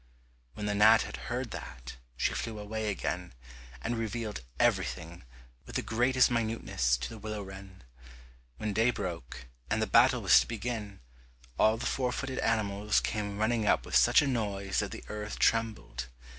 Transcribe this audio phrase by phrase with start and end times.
[0.55, 3.33] When the gnat had heard that, she flew away again,
[3.83, 5.25] and revealed everything,
[5.67, 7.83] with the greatest minuteness, to the willow wren.
[8.57, 11.01] When day broke, and the battle was to begin,
[11.59, 15.37] all the four footed animals came running up with such a noise that the earth
[15.37, 16.07] trembled.